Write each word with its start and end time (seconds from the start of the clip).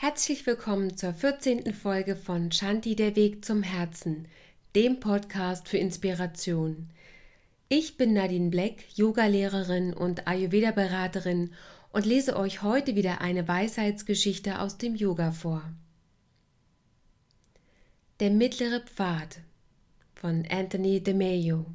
Herzlich 0.00 0.46
willkommen 0.46 0.96
zur 0.96 1.12
14. 1.12 1.74
Folge 1.74 2.14
von 2.14 2.52
Shanti 2.52 2.94
der 2.94 3.16
Weg 3.16 3.44
zum 3.44 3.64
Herzen, 3.64 4.28
dem 4.76 5.00
Podcast 5.00 5.66
für 5.66 5.78
Inspiration. 5.78 6.88
Ich 7.68 7.96
bin 7.96 8.12
Nadine 8.12 8.48
Black, 8.48 8.74
Yogalehrerin 8.94 9.92
und 9.92 10.28
Ayurveda-Beraterin 10.28 11.52
und 11.90 12.06
lese 12.06 12.36
euch 12.36 12.62
heute 12.62 12.94
wieder 12.94 13.20
eine 13.22 13.48
Weisheitsgeschichte 13.48 14.60
aus 14.60 14.78
dem 14.78 14.94
Yoga 14.94 15.32
vor. 15.32 15.64
Der 18.20 18.30
mittlere 18.30 18.78
Pfad 18.78 19.40
von 20.14 20.46
Anthony 20.48 21.02
de 21.02 21.12
Mayo. 21.12 21.66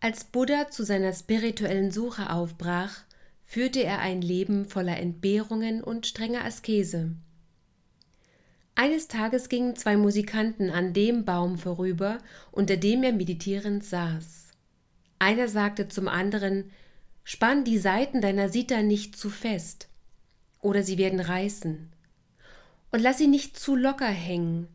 Als 0.00 0.24
Buddha 0.24 0.72
zu 0.72 0.84
seiner 0.84 1.12
spirituellen 1.12 1.92
Suche 1.92 2.30
aufbrach, 2.30 3.05
führte 3.46 3.82
er 3.82 4.00
ein 4.00 4.20
Leben 4.20 4.66
voller 4.66 4.98
Entbehrungen 4.98 5.82
und 5.82 6.06
strenger 6.06 6.44
Askese. 6.44 7.12
Eines 8.74 9.08
Tages 9.08 9.48
gingen 9.48 9.74
zwei 9.76 9.96
Musikanten 9.96 10.70
an 10.70 10.92
dem 10.92 11.24
Baum 11.24 11.56
vorüber, 11.56 12.18
unter 12.52 12.76
dem 12.76 13.02
er 13.02 13.12
meditierend 13.12 13.82
saß. 13.84 14.48
Einer 15.18 15.48
sagte 15.48 15.88
zum 15.88 16.08
anderen 16.08 16.70
Spann 17.24 17.64
die 17.64 17.78
Seiten 17.78 18.20
deiner 18.20 18.50
Sita 18.50 18.82
nicht 18.82 19.16
zu 19.16 19.30
fest, 19.30 19.88
oder 20.60 20.82
sie 20.82 20.98
werden 20.98 21.20
reißen. 21.20 21.90
Und 22.92 23.00
lass 23.00 23.18
sie 23.18 23.26
nicht 23.28 23.58
zu 23.58 23.76
locker 23.76 24.06
hängen, 24.06 24.68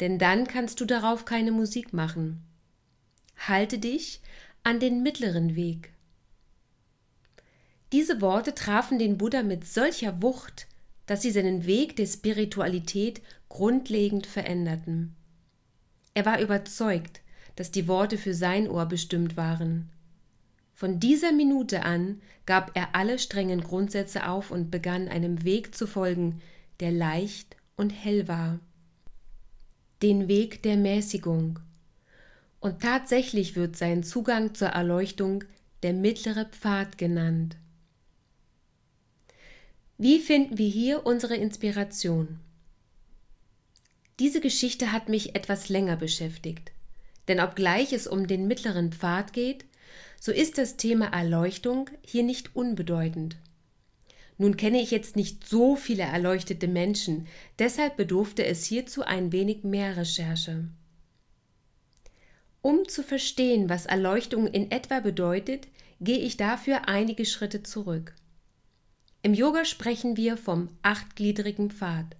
denn 0.00 0.18
dann 0.18 0.46
kannst 0.46 0.80
du 0.80 0.84
darauf 0.84 1.24
keine 1.24 1.52
Musik 1.52 1.92
machen. 1.92 2.42
Halte 3.38 3.78
dich 3.78 4.20
an 4.62 4.80
den 4.80 5.02
mittleren 5.02 5.56
Weg. 5.56 5.92
Diese 7.92 8.20
Worte 8.20 8.54
trafen 8.54 8.98
den 8.98 9.16
Buddha 9.16 9.42
mit 9.42 9.66
solcher 9.66 10.20
Wucht, 10.22 10.66
dass 11.06 11.22
sie 11.22 11.30
seinen 11.30 11.66
Weg 11.66 11.96
der 11.96 12.06
Spiritualität 12.06 13.22
grundlegend 13.48 14.26
veränderten. 14.26 15.14
Er 16.14 16.26
war 16.26 16.40
überzeugt, 16.40 17.20
dass 17.54 17.70
die 17.70 17.86
Worte 17.86 18.18
für 18.18 18.34
sein 18.34 18.68
Ohr 18.68 18.86
bestimmt 18.86 19.36
waren. 19.36 19.90
Von 20.74 21.00
dieser 21.00 21.32
Minute 21.32 21.84
an 21.84 22.20
gab 22.44 22.76
er 22.76 22.94
alle 22.94 23.18
strengen 23.18 23.62
Grundsätze 23.62 24.28
auf 24.28 24.50
und 24.50 24.70
begann 24.70 25.08
einem 25.08 25.44
Weg 25.44 25.74
zu 25.74 25.86
folgen, 25.86 26.42
der 26.80 26.90
leicht 26.90 27.56
und 27.76 27.90
hell 27.90 28.28
war. 28.28 28.58
Den 30.02 30.28
Weg 30.28 30.62
der 30.62 30.76
Mäßigung. 30.76 31.60
Und 32.60 32.82
tatsächlich 32.82 33.56
wird 33.56 33.76
sein 33.76 34.02
Zugang 34.02 34.54
zur 34.54 34.68
Erleuchtung 34.68 35.44
der 35.82 35.92
mittlere 35.92 36.44
Pfad 36.44 36.98
genannt. 36.98 37.56
Wie 39.98 40.18
finden 40.20 40.58
wir 40.58 40.68
hier 40.68 41.06
unsere 41.06 41.36
Inspiration? 41.36 42.38
Diese 44.18 44.42
Geschichte 44.42 44.92
hat 44.92 45.08
mich 45.08 45.34
etwas 45.34 45.70
länger 45.70 45.96
beschäftigt, 45.96 46.72
denn 47.28 47.40
obgleich 47.40 47.94
es 47.94 48.06
um 48.06 48.26
den 48.26 48.46
mittleren 48.46 48.92
Pfad 48.92 49.32
geht, 49.32 49.64
so 50.20 50.32
ist 50.32 50.58
das 50.58 50.76
Thema 50.76 51.06
Erleuchtung 51.06 51.88
hier 52.02 52.24
nicht 52.24 52.54
unbedeutend. 52.54 53.38
Nun 54.36 54.58
kenne 54.58 54.82
ich 54.82 54.90
jetzt 54.90 55.16
nicht 55.16 55.48
so 55.48 55.76
viele 55.76 56.02
erleuchtete 56.02 56.68
Menschen, 56.68 57.26
deshalb 57.58 57.96
bedurfte 57.96 58.44
es 58.44 58.66
hierzu 58.66 59.02
ein 59.02 59.32
wenig 59.32 59.64
mehr 59.64 59.96
Recherche. 59.96 60.68
Um 62.60 62.86
zu 62.86 63.02
verstehen, 63.02 63.70
was 63.70 63.86
Erleuchtung 63.86 64.46
in 64.46 64.70
etwa 64.70 65.00
bedeutet, 65.00 65.68
gehe 66.02 66.18
ich 66.18 66.36
dafür 66.36 66.86
einige 66.86 67.24
Schritte 67.24 67.62
zurück. 67.62 68.14
Im 69.26 69.34
Yoga 69.34 69.64
sprechen 69.64 70.16
wir 70.16 70.36
vom 70.36 70.68
achtgliedrigen 70.82 71.72
Pfad. 71.72 72.14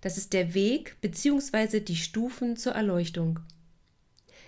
Das 0.00 0.16
ist 0.16 0.32
der 0.32 0.54
Weg 0.54 0.96
bzw. 1.00 1.80
die 1.80 1.96
Stufen 1.96 2.56
zur 2.56 2.70
Erleuchtung. 2.70 3.40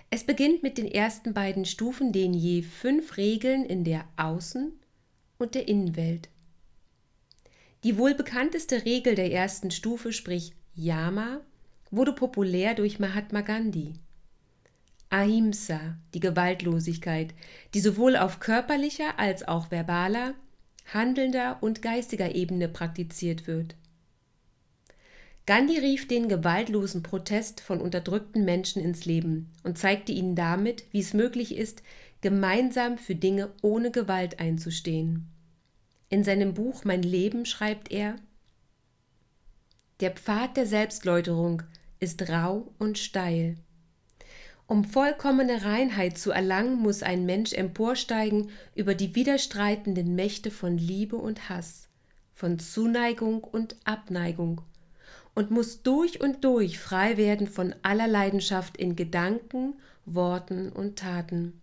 Es 0.09 0.23
beginnt 0.23 0.63
mit 0.63 0.79
den 0.79 0.87
ersten 0.87 1.35
beiden 1.35 1.65
Stufen, 1.65 2.13
den 2.13 2.35
je 2.35 2.63
fünf 2.63 3.17
Regeln 3.17 3.65
in 3.65 3.83
der 3.83 4.05
Außen- 4.17 4.75
und 5.39 5.57
der 5.57 5.67
Innenwelt. 5.67 6.29
Die 7.83 7.99
wohl 7.99 8.15
bekannteste 8.15 8.85
Regel 8.85 9.17
der 9.17 9.33
ersten 9.33 9.73
Stufe, 9.73 10.13
sprich 10.13 10.53
Yama, 10.77 11.41
wurde 11.91 12.13
populär 12.13 12.75
durch 12.75 13.01
Mahatma 13.01 13.41
Gandhi. 13.41 13.95
Ahimsa, 15.11 15.97
die 16.15 16.21
Gewaltlosigkeit, 16.21 17.35
die 17.75 17.81
sowohl 17.81 18.17
auf 18.17 18.39
körperlicher 18.39 19.19
als 19.19 19.49
auch 19.49 19.73
verbaler 19.73 20.37
handelnder 20.93 21.59
und 21.61 21.83
geistiger 21.83 22.35
Ebene 22.35 22.69
praktiziert 22.69 23.47
wird. 23.47 23.77
Gandhi 25.47 25.79
rief 25.79 26.07
den 26.07 26.29
gewaltlosen 26.29 27.03
Protest 27.03 27.63
von 27.63 27.81
unterdrückten 27.81 28.45
Menschen 28.45 28.83
ins 28.83 29.07
Leben 29.07 29.51
und 29.63 29.79
zeigte 29.79 30.13
ihnen 30.13 30.37
damit, 30.37 30.85
wie 30.93 31.01
es 31.01 31.15
möglich 31.15 31.57
ist, 31.57 31.83
gemeinsam 32.21 32.99
für 32.99 33.15
Dinge 33.15 33.51
ohne 33.63 33.91
Gewalt 33.91 34.41
einzustehen. 34.41 35.27
In 36.11 36.25
seinem 36.25 36.55
Buch 36.55 36.85
Mein 36.85 37.03
Leben 37.03 37.47
schreibt 37.47 37.91
er 37.91 38.17
Der 40.01 40.11
Pfad 40.11 40.57
der 40.57 40.67
Selbstläuterung 40.67 41.63
ist 42.01 42.29
rau 42.29 42.73
und 42.79 42.99
steil. 42.99 43.57
Um 44.69 44.85
vollkommene 44.85 45.65
Reinheit 45.65 46.19
zu 46.19 46.31
erlangen, 46.31 46.77
muss 46.77 47.03
ein 47.03 47.25
Mensch 47.25 47.55
emporsteigen 47.55 48.51
über 48.75 48.95
die 48.95 49.15
widerstreitenden 49.15 50.15
Mächte 50.15 50.51
von 50.51 50.77
Liebe 50.77 51.17
und 51.17 51.49
Hass, 51.49 51.89
von 52.35 52.59
Zuneigung 52.59 53.43
und 53.43 53.77
Abneigung 53.85 54.61
und 55.35 55.51
muss 55.51 55.83
durch 55.83 56.21
und 56.21 56.45
durch 56.45 56.79
frei 56.79 57.17
werden 57.17 57.47
von 57.47 57.75
aller 57.83 58.07
Leidenschaft 58.07 58.77
in 58.77 58.95
Gedanken, 58.95 59.75
Worten 60.05 60.71
und 60.71 60.99
Taten. 60.99 61.63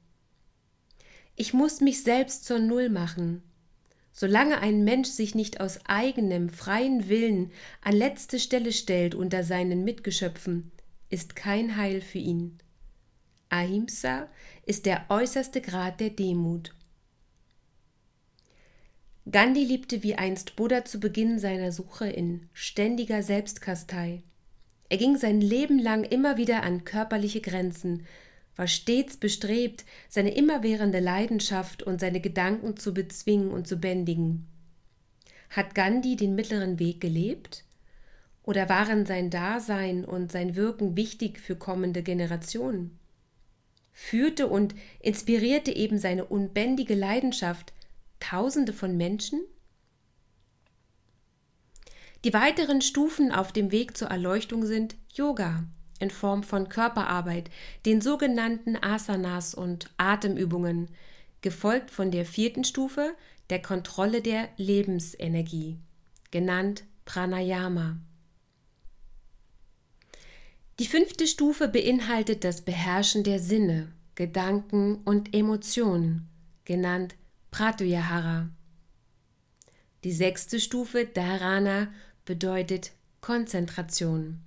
Ich 1.35 1.53
muss 1.53 1.81
mich 1.81 2.01
selbst 2.01 2.45
zur 2.45 2.57
Null 2.57 2.89
machen. 2.89 3.43
Solange 4.13 4.61
ein 4.61 4.83
Mensch 4.83 5.09
sich 5.09 5.35
nicht 5.35 5.61
aus 5.61 5.79
eigenem 5.85 6.49
freien 6.49 7.07
Willen 7.07 7.51
an 7.81 7.93
letzte 7.93 8.39
Stelle 8.39 8.71
stellt 8.71 9.13
unter 9.13 9.43
seinen 9.43 9.83
Mitgeschöpfen, 9.83 10.71
ist 11.11 11.35
kein 11.35 11.77
Heil 11.77 12.01
für 12.01 12.17
ihn. 12.17 12.57
Ahimsa 13.55 14.27
ist 14.65 14.85
der 14.85 15.05
äußerste 15.09 15.61
Grad 15.61 15.99
der 15.99 16.09
Demut. 16.09 16.75
Gandhi 19.31 19.63
liebte 19.63 20.03
wie 20.03 20.15
einst 20.15 20.55
Buddha 20.55 20.85
zu 20.85 20.99
Beginn 20.99 21.39
seiner 21.39 21.71
Suche 21.71 22.07
in 22.07 22.49
ständiger 22.53 23.23
Selbstkastei. 23.23 24.21
Er 24.89 24.97
ging 24.97 25.17
sein 25.17 25.41
Leben 25.41 25.79
lang 25.79 26.03
immer 26.03 26.37
wieder 26.37 26.63
an 26.63 26.83
körperliche 26.83 27.41
Grenzen, 27.41 28.05
war 28.55 28.67
stets 28.67 29.17
bestrebt, 29.17 29.83
seine 30.09 30.35
immerwährende 30.35 30.99
Leidenschaft 30.99 31.81
und 31.81 31.99
seine 31.99 32.21
Gedanken 32.21 32.77
zu 32.77 32.93
bezwingen 32.93 33.51
und 33.51 33.67
zu 33.67 33.77
bändigen. 33.77 34.47
Hat 35.49 35.75
Gandhi 35.75 36.15
den 36.15 36.35
mittleren 36.35 36.79
Weg 36.79 37.01
gelebt? 37.01 37.63
Oder 38.43 38.69
waren 38.69 39.05
sein 39.05 39.29
Dasein 39.29 40.05
und 40.05 40.31
sein 40.31 40.55
Wirken 40.55 40.95
wichtig 40.95 41.39
für 41.39 41.55
kommende 41.55 42.03
Generationen? 42.03 42.99
Führte 43.95 44.47
und 44.47 44.75
inspirierte 44.99 45.71
eben 45.71 45.97
seine 45.97 46.25
unbändige 46.25 46.93
Leidenschaft 46.93 47.73
Tausende 48.19 48.73
von 48.73 48.95
Menschen? 48.97 49.39
Die 52.25 52.33
weiteren 52.33 52.81
Stufen 52.81 53.31
auf 53.31 53.51
dem 53.51 53.71
Weg 53.71 53.95
zur 53.95 54.09
Erleuchtung 54.09 54.65
sind 54.65 54.95
Yoga 55.13 55.63
in 55.99 56.11
Form 56.11 56.43
von 56.43 56.67
Körperarbeit, 56.67 57.49
den 57.85 58.01
sogenannten 58.01 58.75
Asanas 58.75 59.55
und 59.55 59.89
Atemübungen, 59.97 60.89
gefolgt 61.41 61.89
von 61.89 62.11
der 62.11 62.25
vierten 62.25 62.65
Stufe 62.65 63.15
der 63.49 63.61
Kontrolle 63.61 64.21
der 64.21 64.49
Lebensenergie, 64.57 65.77
genannt 66.31 66.83
Pranayama. 67.05 67.97
Die 70.79 70.87
fünfte 70.87 71.25
Stufe 71.25 71.69
beinhaltet 71.69 72.43
das 72.43 72.61
Beherrschen 72.61 73.23
der 73.23 73.39
Sinne, 73.39 73.93
Gedanken 74.15 74.95
und 75.05 75.33
Emotionen, 75.33 76.27
genannt 76.65 77.15
Pratyahara. 77.49 78.49
Die 80.03 80.11
sechste 80.11 80.59
Stufe 80.59 81.05
Dharana 81.05 81.87
bedeutet 82.25 82.91
Konzentration. 83.21 84.41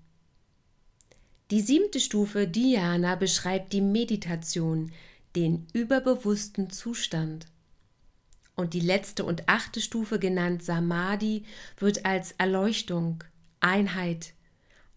Die 1.50 1.62
siebte 1.62 1.98
Stufe 1.98 2.46
Dhyana 2.46 3.14
beschreibt 3.14 3.72
die 3.72 3.80
Meditation, 3.80 4.92
den 5.34 5.66
überbewussten 5.72 6.68
Zustand. 6.68 7.46
Und 8.54 8.74
die 8.74 8.80
letzte 8.80 9.24
und 9.24 9.48
achte 9.48 9.80
Stufe, 9.80 10.18
genannt 10.18 10.62
Samadhi, 10.62 11.44
wird 11.78 12.04
als 12.04 12.32
Erleuchtung, 12.32 13.24
Einheit, 13.60 14.34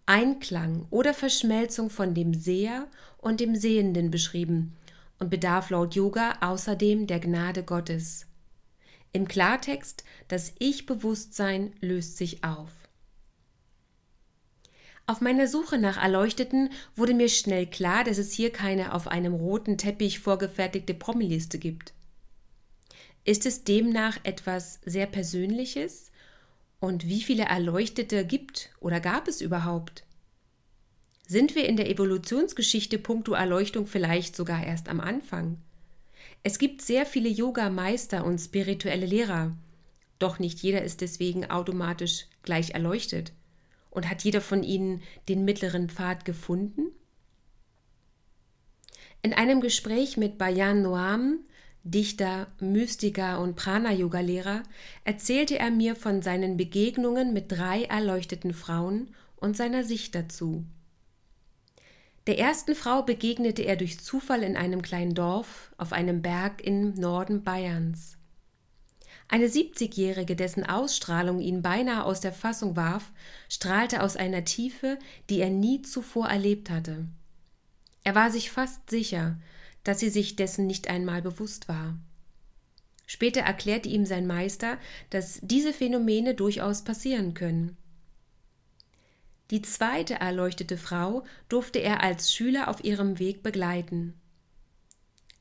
Einklang 0.06 0.86
oder 0.90 1.14
Verschmelzung 1.14 1.90
von 1.90 2.14
dem 2.14 2.34
Seher 2.34 2.88
und 3.18 3.40
dem 3.40 3.56
Sehenden 3.56 4.12
beschrieben 4.12 4.76
und 5.20 5.30
bedarf 5.30 5.70
laut 5.70 5.96
Yoga 5.96 6.38
außerdem 6.42 7.08
der 7.08 7.20
Gnade 7.20 7.64
Gottes. 7.64 8.26
Im 9.14 9.28
Klartext, 9.28 10.04
das 10.28 10.54
Ich-Bewusstsein 10.60 11.74
löst 11.82 12.18
sich 12.18 12.44
auf. 12.44 12.70
Auf 15.06 15.20
meiner 15.20 15.48
Suche 15.48 15.78
nach 15.78 16.02
Erleuchteten 16.02 16.70
wurde 16.96 17.14
mir 17.14 17.28
schnell 17.28 17.68
klar, 17.68 18.04
dass 18.04 18.18
es 18.18 18.32
hier 18.32 18.52
keine 18.52 18.94
auf 18.94 19.08
einem 19.08 19.34
roten 19.34 19.78
Teppich 19.78 20.20
vorgefertigte 20.20 20.94
Promiliste 20.94 21.60
gibt. 21.60 21.94
Ist 23.24 23.46
es 23.46 23.64
demnach 23.64 24.20
etwas 24.24 24.80
sehr 24.86 25.06
Persönliches? 25.06 26.11
Und 26.82 27.08
wie 27.08 27.22
viele 27.22 27.44
Erleuchtete 27.44 28.26
gibt 28.26 28.72
oder 28.80 29.00
gab 29.00 29.28
es 29.28 29.40
überhaupt? 29.40 30.04
Sind 31.28 31.54
wir 31.54 31.70
in 31.70 31.78
der 31.78 31.90
Evolutionsgeschichte 31.90 32.98
puncto 32.98 33.34
Erleuchtung 33.34 33.86
vielleicht 33.86 34.36
sogar 34.36 34.66
erst 34.66 34.90
am 34.90 35.00
Anfang? 35.00 35.58
Es 36.42 36.58
gibt 36.58 36.82
sehr 36.82 37.06
viele 37.06 37.30
Yoga-Meister 37.30 38.26
und 38.26 38.40
spirituelle 38.40 39.06
Lehrer, 39.06 39.56
doch 40.18 40.40
nicht 40.40 40.60
jeder 40.64 40.82
ist 40.82 41.02
deswegen 41.02 41.50
automatisch 41.52 42.26
gleich 42.42 42.72
erleuchtet. 42.72 43.32
Und 43.92 44.10
hat 44.10 44.24
jeder 44.24 44.42
von 44.42 44.64
ihnen 44.64 45.04
den 45.30 45.46
mittleren 45.46 45.88
Pfad 45.88 46.26
gefunden? 46.26 46.88
In 49.22 49.34
einem 49.34 49.62
Gespräch 49.62 50.18
mit 50.18 50.40
Bayan 50.40 50.82
Noam, 50.82 51.42
Dichter, 51.84 52.48
Mystiker 52.60 53.40
und 53.40 53.56
Prana-Yoga-Lehrer, 53.56 54.64
erzählte 55.04 55.58
er 55.58 55.72
mir 55.72 55.96
von 55.96 56.22
seinen 56.22 56.58
Begegnungen 56.58 57.34
mit 57.34 57.52
drei 57.52 57.84
erleuchteten 57.84 58.54
Frauen 58.54 59.10
und 59.38 59.58
seiner 59.58 59.84
Sicht 59.84 60.14
dazu. 60.14 60.64
Der 62.28 62.38
ersten 62.38 62.76
Frau 62.76 63.02
begegnete 63.02 63.64
er 63.64 63.76
durch 63.76 64.00
Zufall 64.00 64.44
in 64.44 64.56
einem 64.56 64.84
kleinen 64.84 65.16
Dorf 65.16 65.74
auf 65.78 65.92
einem 65.92 66.22
Berg 66.22 66.62
im 66.64 66.94
Norden 66.94 67.44
Bayerns. 67.44 68.18
Eine 69.28 69.48
70-Jährige, 69.48 70.36
dessen 70.36 70.66
Ausstrahlung 70.66 71.40
ihn 71.40 71.64
beinahe 71.64 72.04
aus 72.04 72.20
der 72.20 72.34
Fassung 72.34 72.76
warf, 72.76 73.12
strahlte 73.50 74.04
aus 74.04 74.18
einer 74.18 74.44
Tiefe, 74.44 75.00
die 75.30 75.40
er 75.40 75.50
nie 75.50 75.82
zuvor 75.82 76.28
erlebt 76.28 76.70
hatte. 76.70 77.08
Er 78.04 78.14
war 78.14 78.30
sich 78.30 78.52
fast 78.52 78.90
sicher, 78.90 79.38
dass 79.84 80.00
sie 80.00 80.10
sich 80.10 80.36
dessen 80.36 80.68
nicht 80.68 80.90
einmal 80.90 81.22
bewusst 81.22 81.68
war. 81.68 81.98
Später 83.08 83.42
erklärte 83.42 83.90
ihm 83.90 84.06
sein 84.06 84.26
Meister, 84.26 84.78
dass 85.10 85.40
diese 85.42 85.74
Phänomene 85.74 86.34
durchaus 86.34 86.84
passieren 86.84 87.34
können. 87.34 87.76
Die 89.50 89.62
zweite 89.62 90.14
erleuchtete 90.14 90.78
Frau 90.78 91.26
durfte 91.50 91.80
er 91.80 92.02
als 92.04 92.34
Schüler 92.34 92.70
auf 92.70 92.86
ihrem 92.86 93.20
Weg 93.20 93.44
begleiten. 93.44 94.14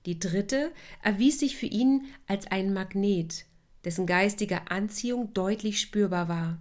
Die 0.05 0.19
dritte 0.19 0.73
erwies 1.03 1.39
sich 1.39 1.57
für 1.57 1.67
ihn 1.67 2.07
als 2.27 2.49
ein 2.49 2.73
Magnet, 2.73 3.45
dessen 3.85 4.07
geistige 4.07 4.71
Anziehung 4.71 5.33
deutlich 5.33 5.81
spürbar 5.81 6.29
war. 6.29 6.59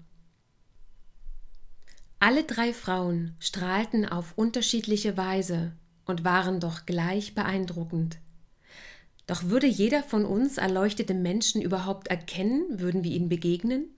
Alle 2.19 2.43
drei 2.43 2.73
Frauen 2.73 3.35
strahlten 3.39 4.05
auf 4.05 4.37
unterschiedliche 4.37 5.17
Weise 5.17 5.73
und 6.09 6.23
waren 6.23 6.59
doch 6.59 6.85
gleich 6.85 7.35
beeindruckend. 7.35 8.17
Doch 9.27 9.43
würde 9.43 9.67
jeder 9.67 10.01
von 10.01 10.25
uns 10.25 10.57
erleuchtete 10.57 11.13
Menschen 11.13 11.61
überhaupt 11.61 12.07
erkennen, 12.07 12.79
würden 12.79 13.03
wir 13.03 13.11
ihnen 13.11 13.29
begegnen? 13.29 13.89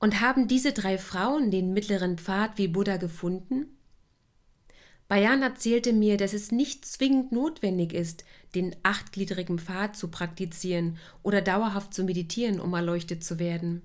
Und 0.00 0.20
haben 0.20 0.48
diese 0.48 0.72
drei 0.72 0.98
Frauen 0.98 1.50
den 1.52 1.72
mittleren 1.72 2.18
Pfad 2.18 2.58
wie 2.58 2.68
Buddha 2.68 2.96
gefunden? 2.96 3.66
Bayan 5.06 5.42
erzählte 5.42 5.92
mir, 5.92 6.16
dass 6.16 6.32
es 6.32 6.52
nicht 6.52 6.84
zwingend 6.84 7.32
notwendig 7.32 7.92
ist, 7.92 8.24
den 8.54 8.74
achtgliedrigen 8.82 9.58
Pfad 9.58 9.96
zu 9.96 10.08
praktizieren 10.08 10.98
oder 11.22 11.40
dauerhaft 11.40 11.94
zu 11.94 12.04
meditieren, 12.04 12.60
um 12.60 12.74
erleuchtet 12.74 13.22
zu 13.22 13.38
werden. 13.38 13.82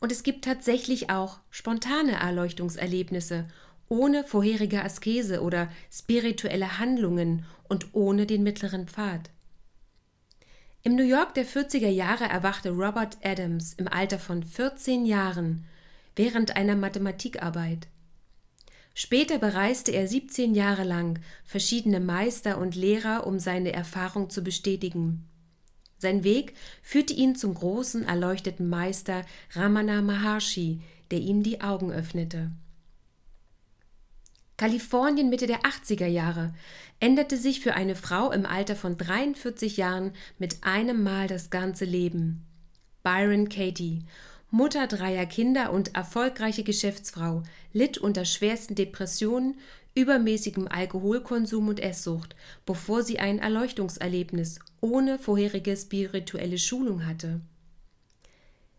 Und 0.00 0.12
es 0.12 0.24
gibt 0.24 0.44
tatsächlich 0.44 1.08
auch 1.08 1.38
spontane 1.50 2.12
Erleuchtungserlebnisse 2.20 3.46
ohne 3.88 4.24
vorherige 4.24 4.82
Askese 4.84 5.42
oder 5.42 5.68
spirituelle 5.90 6.78
Handlungen 6.78 7.44
und 7.68 7.94
ohne 7.94 8.26
den 8.26 8.42
mittleren 8.42 8.86
Pfad. 8.88 9.30
Im 10.82 10.94
New 10.94 11.04
York 11.04 11.34
der 11.34 11.44
40er 11.44 11.88
Jahre 11.88 12.24
erwachte 12.24 12.70
Robert 12.70 13.18
Adams 13.22 13.74
im 13.74 13.88
Alter 13.88 14.18
von 14.18 14.42
14 14.42 15.04
Jahren 15.06 15.64
während 16.16 16.56
einer 16.56 16.76
Mathematikarbeit. 16.76 17.88
Später 18.94 19.38
bereiste 19.38 19.92
er 19.92 20.08
17 20.08 20.54
Jahre 20.54 20.82
lang 20.82 21.20
verschiedene 21.44 22.00
Meister 22.00 22.58
und 22.58 22.74
Lehrer, 22.74 23.26
um 23.26 23.38
seine 23.38 23.72
Erfahrung 23.72 24.28
zu 24.28 24.42
bestätigen. 24.42 25.28
Sein 25.98 26.24
Weg 26.24 26.54
führte 26.82 27.12
ihn 27.12 27.36
zum 27.36 27.54
großen 27.54 28.04
erleuchteten 28.04 28.68
Meister 28.68 29.24
Ramana 29.52 30.00
Maharshi, 30.02 30.80
der 31.10 31.20
ihm 31.20 31.42
die 31.42 31.60
Augen 31.60 31.92
öffnete. 31.92 32.50
Kalifornien 34.58 35.30
Mitte 35.30 35.46
der 35.46 35.60
80er 35.60 36.08
Jahre 36.08 36.52
änderte 36.98 37.36
sich 37.36 37.60
für 37.60 37.74
eine 37.74 37.94
Frau 37.94 38.32
im 38.32 38.44
Alter 38.44 38.74
von 38.74 38.98
43 38.98 39.76
Jahren 39.76 40.12
mit 40.38 40.64
einem 40.64 41.04
Mal 41.04 41.28
das 41.28 41.50
ganze 41.50 41.84
Leben. 41.84 42.44
Byron 43.04 43.48
Katie, 43.48 44.02
Mutter 44.50 44.88
dreier 44.88 45.26
Kinder 45.26 45.72
und 45.72 45.94
erfolgreiche 45.94 46.64
Geschäftsfrau, 46.64 47.44
litt 47.72 47.98
unter 47.98 48.24
schwersten 48.24 48.74
Depressionen, 48.74 49.60
übermäßigem 49.94 50.66
Alkoholkonsum 50.66 51.68
und 51.68 51.78
Esssucht, 51.78 52.34
bevor 52.66 53.04
sie 53.04 53.20
ein 53.20 53.38
Erleuchtungserlebnis 53.38 54.58
ohne 54.80 55.20
vorherige 55.20 55.76
spirituelle 55.76 56.58
Schulung 56.58 57.06
hatte. 57.06 57.40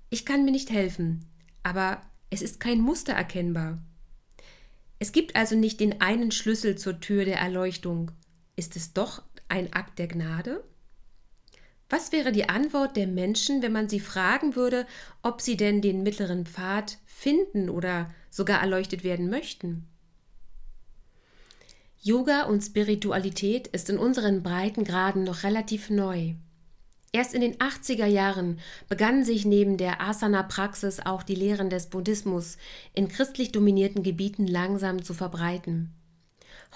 Ich 0.09 0.25
kann 0.25 0.43
mir 0.43 0.51
nicht 0.51 0.71
helfen, 0.71 1.23
aber 1.63 2.01
es 2.29 2.41
ist 2.41 2.59
kein 2.59 2.81
Muster 2.81 3.13
erkennbar. 3.13 3.79
Es 4.99 5.13
gibt 5.13 5.37
also 5.37 5.55
nicht 5.55 5.79
den 5.79 6.01
einen 6.01 6.31
Schlüssel 6.31 6.77
zur 6.77 6.99
Tür 6.99 7.23
der 7.23 7.39
Erleuchtung. 7.39 8.11
Ist 8.57 8.75
es 8.75 8.93
doch 8.93 9.23
ein 9.47 9.71
Akt 9.71 9.97
der 9.97 10.07
Gnade? 10.07 10.63
Was 11.89 12.11
wäre 12.11 12.31
die 12.31 12.49
Antwort 12.49 12.97
der 12.97 13.07
Menschen, 13.07 13.61
wenn 13.61 13.71
man 13.71 13.89
sie 13.89 14.01
fragen 14.01 14.55
würde, 14.55 14.85
ob 15.23 15.41
sie 15.41 15.57
denn 15.57 15.81
den 15.81 16.03
mittleren 16.03 16.45
Pfad 16.45 16.99
finden 17.05 17.69
oder 17.69 18.13
sogar 18.29 18.61
erleuchtet 18.61 19.03
werden 19.03 19.29
möchten? 19.29 19.87
Yoga 22.01 22.43
und 22.43 22.61
Spiritualität 22.61 23.67
ist 23.67 23.89
in 23.89 23.97
unseren 23.97 24.43
Breitengraden 24.43 25.23
noch 25.23 25.43
relativ 25.43 25.89
neu. 25.89 26.35
Erst 27.11 27.33
in 27.33 27.41
den 27.41 27.55
80er 27.55 28.05
Jahren 28.05 28.59
begannen 28.87 29.23
sich 29.23 29.43
neben 29.43 29.77
der 29.77 29.99
Asana-Praxis 29.99 30.99
auch 30.99 31.23
die 31.23 31.35
Lehren 31.35 31.69
des 31.69 31.87
Buddhismus 31.87 32.57
in 32.93 33.07
christlich 33.07 33.51
dominierten 33.51 34.03
Gebieten 34.03 34.45
langsam 34.45 35.03
zu 35.03 35.15
verbreiten. 35.15 35.91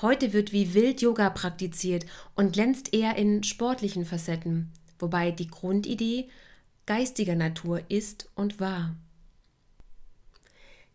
Heute 0.01 0.33
wird 0.33 0.51
wie 0.51 0.73
wild 0.73 1.01
Yoga 1.01 1.29
praktiziert 1.29 2.07
und 2.35 2.53
glänzt 2.53 2.95
eher 2.95 3.15
in 3.15 3.43
sportlichen 3.43 4.05
Facetten, 4.05 4.71
wobei 4.97 5.29
die 5.29 5.47
Grundidee 5.47 6.29
geistiger 6.87 7.35
Natur 7.35 7.81
ist 7.89 8.29
und 8.33 8.59
war. 8.59 8.95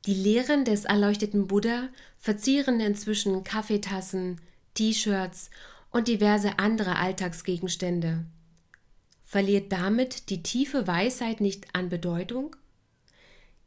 Die 0.05 0.15
Lehren 0.15 0.65
des 0.65 0.85
erleuchteten 0.85 1.47
Buddha 1.47 1.89
verzieren 2.19 2.81
inzwischen 2.81 3.45
Kaffeetassen, 3.45 4.41
T-Shirts 4.75 5.51
und 5.91 6.09
diverse 6.09 6.59
andere 6.59 6.97
Alltagsgegenstände. 6.97 8.25
Verliert 9.31 9.73
damit 9.73 10.31
die 10.31 10.43
tiefe 10.43 10.87
Weisheit 10.87 11.43
nicht 11.43 11.67
an 11.75 11.91
Bedeutung? 11.91 12.57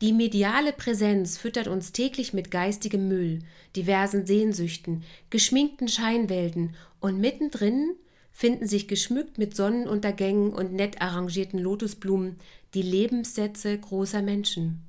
Die 0.02 0.12
mediale 0.12 0.74
Präsenz 0.74 1.38
füttert 1.38 1.68
uns 1.68 1.92
täglich 1.92 2.34
mit 2.34 2.50
geistigem 2.50 3.08
Müll, 3.08 3.44
diversen 3.76 4.26
Sehnsüchten, 4.26 5.04
geschminkten 5.30 5.88
Scheinwelten 5.88 6.76
und 7.00 7.20
mittendrin 7.20 7.94
finden 8.32 8.68
sich 8.68 8.88
geschmückt 8.88 9.38
mit 9.38 9.56
Sonnenuntergängen 9.56 10.52
und 10.52 10.74
nett 10.74 11.00
arrangierten 11.00 11.60
Lotusblumen 11.60 12.40
die 12.74 12.82
Lebenssätze 12.82 13.78
großer 13.78 14.24
Menschen. 14.24 14.82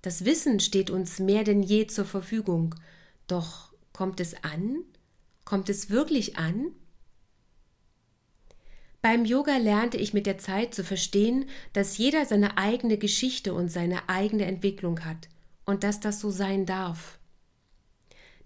Das 0.00 0.24
Wissen 0.24 0.58
steht 0.58 0.90
uns 0.90 1.20
mehr 1.20 1.44
denn 1.44 1.62
je 1.62 1.86
zur 1.86 2.04
Verfügung, 2.04 2.74
doch 3.28 3.72
kommt 3.92 4.18
es 4.18 4.34
an? 4.42 4.78
Kommt 5.44 5.68
es 5.68 5.88
wirklich 5.88 6.36
an? 6.36 6.72
Beim 9.02 9.24
Yoga 9.24 9.56
lernte 9.56 9.96
ich 9.96 10.14
mit 10.14 10.26
der 10.26 10.38
Zeit 10.38 10.74
zu 10.74 10.84
verstehen, 10.84 11.46
dass 11.72 11.98
jeder 11.98 12.24
seine 12.24 12.56
eigene 12.56 12.98
Geschichte 12.98 13.52
und 13.52 13.68
seine 13.68 14.08
eigene 14.08 14.44
Entwicklung 14.44 15.04
hat 15.04 15.28
und 15.64 15.82
dass 15.82 15.98
das 15.98 16.20
so 16.20 16.30
sein 16.30 16.66
darf. 16.66 17.18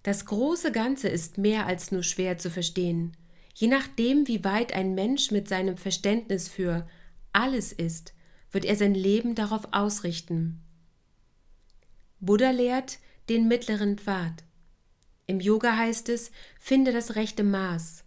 Das 0.02 0.25
große 0.25 0.72
Ganze 0.72 1.08
ist 1.08 1.36
mehr 1.36 1.66
als 1.66 1.92
nur 1.92 2.02
schwer 2.02 2.38
zu 2.38 2.50
verstehen. 2.50 3.14
Je 3.54 3.68
nachdem, 3.68 4.26
wie 4.28 4.44
weit 4.44 4.72
ein 4.72 4.94
Mensch 4.94 5.30
mit 5.30 5.46
seinem 5.46 5.76
Verständnis 5.76 6.48
für 6.48 6.88
alles 7.34 7.72
ist, 7.72 8.14
wird 8.50 8.64
er 8.64 8.76
sein 8.76 8.94
Leben 8.94 9.34
darauf 9.34 9.68
ausrichten. 9.72 10.62
Buddha 12.18 12.50
lehrt 12.50 12.98
den 13.28 13.46
mittleren 13.46 13.98
Pfad. 13.98 14.44
Im 15.26 15.40
Yoga 15.40 15.76
heißt 15.76 16.08
es, 16.08 16.30
finde 16.58 16.92
das 16.92 17.14
rechte 17.14 17.44
Maß. 17.44 18.05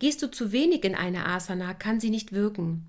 Gehst 0.00 0.22
du 0.22 0.30
zu 0.30 0.50
wenig 0.50 0.84
in 0.84 0.94
eine 0.94 1.26
Asana, 1.26 1.74
kann 1.74 2.00
sie 2.00 2.10
nicht 2.10 2.32
wirken. 2.32 2.86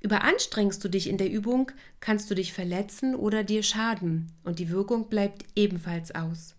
Überanstrengst 0.00 0.84
du 0.84 0.88
dich 0.88 1.08
in 1.08 1.16
der 1.16 1.30
Übung, 1.30 1.72
kannst 2.00 2.30
du 2.30 2.34
dich 2.34 2.52
verletzen 2.52 3.14
oder 3.14 3.42
dir 3.42 3.62
schaden 3.62 4.30
und 4.44 4.58
die 4.58 4.68
Wirkung 4.68 5.08
bleibt 5.08 5.46
ebenfalls 5.56 6.14
aus. 6.14 6.54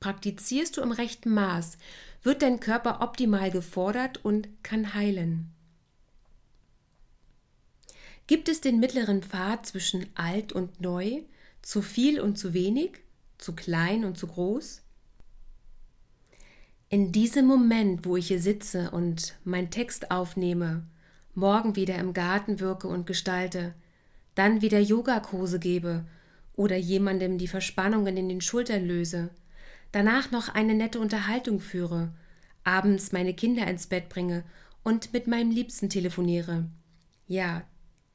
Praktizierst 0.00 0.76
du 0.76 0.82
im 0.82 0.90
rechten 0.90 1.30
Maß, 1.30 1.78
wird 2.24 2.42
dein 2.42 2.58
Körper 2.58 3.00
optimal 3.00 3.50
gefordert 3.50 4.24
und 4.24 4.48
kann 4.62 4.92
heilen. 4.92 5.54
Gibt 8.26 8.48
es 8.48 8.60
den 8.60 8.80
mittleren 8.80 9.22
Pfad 9.22 9.66
zwischen 9.66 10.06
alt 10.14 10.52
und 10.52 10.80
neu, 10.80 11.22
zu 11.62 11.80
viel 11.80 12.20
und 12.20 12.38
zu 12.38 12.54
wenig, 12.54 13.00
zu 13.38 13.54
klein 13.54 14.04
und 14.04 14.18
zu 14.18 14.26
groß? 14.26 14.83
In 16.94 17.10
diesem 17.10 17.46
Moment, 17.46 18.06
wo 18.06 18.16
ich 18.16 18.28
hier 18.28 18.40
sitze 18.40 18.92
und 18.92 19.34
mein 19.42 19.68
Text 19.68 20.12
aufnehme, 20.12 20.84
morgen 21.34 21.74
wieder 21.74 21.96
im 21.96 22.12
Garten 22.12 22.60
wirke 22.60 22.86
und 22.86 23.04
gestalte, 23.04 23.74
dann 24.36 24.62
wieder 24.62 24.78
Yogakurse 24.78 25.58
gebe 25.58 26.06
oder 26.54 26.76
jemandem 26.76 27.36
die 27.36 27.48
Verspannungen 27.48 28.16
in 28.16 28.28
den 28.28 28.40
Schultern 28.40 28.86
löse, 28.86 29.30
danach 29.90 30.30
noch 30.30 30.50
eine 30.50 30.76
nette 30.76 31.00
Unterhaltung 31.00 31.58
führe, 31.58 32.14
abends 32.62 33.10
meine 33.10 33.34
Kinder 33.34 33.66
ins 33.66 33.88
Bett 33.88 34.08
bringe 34.08 34.44
und 34.84 35.12
mit 35.12 35.26
meinem 35.26 35.50
Liebsten 35.50 35.88
telefoniere. 35.88 36.70
Ja, 37.26 37.64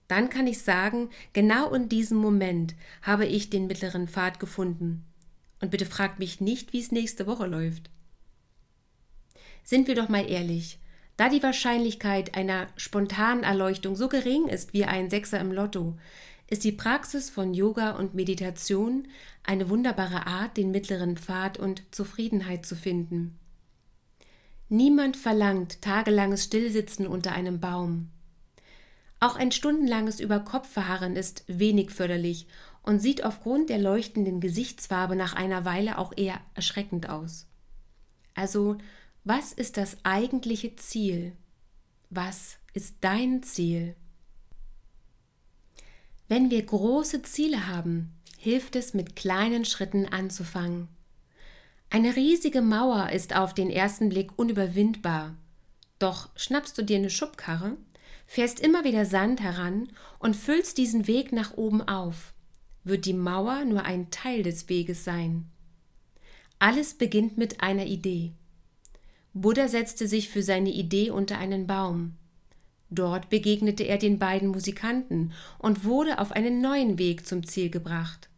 dann 0.07 0.29
kann 0.29 0.47
ich 0.47 0.61
sagen, 0.61 1.09
genau 1.33 1.73
in 1.73 1.89
diesem 1.89 2.17
Moment 2.17 2.75
habe 3.01 3.25
ich 3.25 3.49
den 3.49 3.67
mittleren 3.67 4.07
Pfad 4.07 4.39
gefunden. 4.39 5.03
Und 5.59 5.69
bitte 5.69 5.85
fragt 5.85 6.19
mich 6.19 6.39
nicht, 6.39 6.71
wie 6.71 6.79
es 6.79 6.93
nächste 6.93 7.27
Woche 7.27 7.45
läuft. 7.45 7.89
Sind 9.69 9.87
wir 9.87 9.93
doch 9.93 10.09
mal 10.09 10.27
ehrlich, 10.27 10.79
da 11.15 11.29
die 11.29 11.43
Wahrscheinlichkeit 11.43 12.35
einer 12.35 12.69
spontanen 12.75 13.43
Erleuchtung 13.43 13.95
so 13.95 14.09
gering 14.09 14.47
ist 14.47 14.73
wie 14.73 14.85
ein 14.85 15.11
Sechser 15.11 15.39
im 15.39 15.51
Lotto, 15.51 15.95
ist 16.47 16.63
die 16.63 16.71
Praxis 16.71 17.29
von 17.29 17.53
Yoga 17.53 17.91
und 17.91 18.15
Meditation 18.15 19.07
eine 19.43 19.69
wunderbare 19.69 20.25
Art, 20.25 20.57
den 20.57 20.71
mittleren 20.71 21.17
Pfad 21.17 21.59
und 21.59 21.83
Zufriedenheit 21.91 22.65
zu 22.65 22.75
finden. 22.75 23.37
Niemand 24.69 25.15
verlangt 25.15 25.83
tagelanges 25.83 26.45
Stillsitzen 26.45 27.05
unter 27.05 27.33
einem 27.33 27.59
Baum. 27.59 28.09
Auch 29.19 29.35
ein 29.35 29.51
stundenlanges 29.51 30.19
Überkopfverharren 30.19 31.15
ist 31.15 31.43
wenig 31.45 31.91
förderlich 31.91 32.47
und 32.81 33.03
sieht 33.03 33.23
aufgrund 33.23 33.69
der 33.69 33.77
leuchtenden 33.77 34.41
Gesichtsfarbe 34.41 35.15
nach 35.15 35.35
einer 35.35 35.63
Weile 35.63 35.99
auch 35.99 36.11
eher 36.17 36.41
erschreckend 36.55 37.07
aus. 37.07 37.45
Also 38.33 38.79
was 39.23 39.51
ist 39.53 39.77
das 39.77 39.97
eigentliche 40.03 40.75
Ziel? 40.75 41.33
Was 42.09 42.57
ist 42.73 42.95
dein 43.01 43.43
Ziel? 43.43 43.95
Wenn 46.27 46.49
wir 46.49 46.63
große 46.63 47.21
Ziele 47.23 47.67
haben, 47.67 48.13
hilft 48.37 48.75
es, 48.75 48.93
mit 48.93 49.15
kleinen 49.15 49.65
Schritten 49.65 50.05
anzufangen. 50.05 50.87
Eine 51.89 52.15
riesige 52.15 52.61
Mauer 52.61 53.09
ist 53.09 53.35
auf 53.35 53.53
den 53.53 53.69
ersten 53.69 54.09
Blick 54.09 54.37
unüberwindbar. 54.37 55.35
Doch 55.97 56.29
schnappst 56.35 56.77
du 56.77 56.83
dir 56.83 56.97
eine 56.97 57.09
Schubkarre, 57.09 57.77
fährst 58.27 58.59
immer 58.59 58.83
wieder 58.83 59.05
Sand 59.05 59.41
heran 59.41 59.89
und 60.19 60.35
füllst 60.35 60.77
diesen 60.77 61.07
Weg 61.07 61.31
nach 61.31 61.57
oben 61.57 61.81
auf, 61.81 62.33
wird 62.83 63.05
die 63.05 63.13
Mauer 63.13 63.65
nur 63.65 63.83
ein 63.83 64.11
Teil 64.11 64.43
des 64.43 64.69
Weges 64.69 65.03
sein. 65.03 65.49
Alles 66.59 66.93
beginnt 66.93 67.37
mit 67.37 67.61
einer 67.61 67.85
Idee. 67.85 68.33
Buddha 69.33 69.67
setzte 69.67 70.07
sich 70.07 70.29
für 70.29 70.43
seine 70.43 70.71
Idee 70.71 71.11
unter 71.11 71.37
einen 71.37 71.67
Baum. 71.67 72.15
Dort 72.89 73.29
begegnete 73.29 73.83
er 73.83 73.97
den 73.97 74.17
beiden 74.17 74.49
Musikanten 74.49 75.33
und 75.59 75.85
wurde 75.85 76.19
auf 76.19 76.31
einen 76.31 76.61
neuen 76.61 76.97
Weg 76.97 77.27
zum 77.27 77.45
Ziel 77.45 77.69
gebracht. 77.69 78.29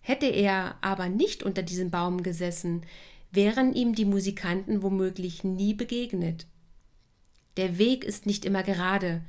Hätte 0.00 0.26
er 0.26 0.76
aber 0.80 1.08
nicht 1.08 1.42
unter 1.42 1.62
diesem 1.62 1.90
Baum 1.90 2.22
gesessen, 2.22 2.82
wären 3.30 3.74
ihm 3.74 3.94
die 3.94 4.04
Musikanten 4.04 4.82
womöglich 4.82 5.44
nie 5.44 5.74
begegnet. 5.74 6.46
Der 7.56 7.78
Weg 7.78 8.04
ist 8.04 8.26
nicht 8.26 8.44
immer 8.44 8.62
gerade. 8.62 9.22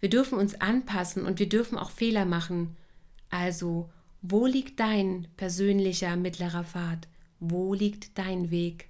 Wir 0.00 0.08
dürfen 0.08 0.38
uns 0.38 0.60
anpassen 0.60 1.24
und 1.24 1.38
wir 1.38 1.48
dürfen 1.48 1.76
auch 1.76 1.90
Fehler 1.90 2.24
machen. 2.24 2.76
Also, 3.30 3.90
wo 4.22 4.46
liegt 4.46 4.80
dein 4.80 5.28
persönlicher 5.36 6.16
mittlerer 6.16 6.64
Pfad? 6.64 7.08
Wo 7.40 7.74
liegt 7.74 8.16
dein 8.18 8.50
Weg? 8.50 8.88